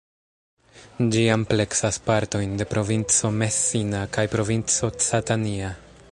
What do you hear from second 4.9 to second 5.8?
Catania.